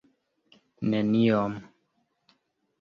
[0.89, 1.45] neniom